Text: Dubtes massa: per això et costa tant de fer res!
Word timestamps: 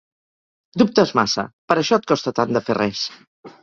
Dubtes 0.83 1.13
massa: 1.21 1.47
per 1.69 1.79
això 1.81 2.03
et 2.05 2.11
costa 2.15 2.37
tant 2.43 2.59
de 2.61 2.67
fer 2.69 2.83
res! 2.85 3.09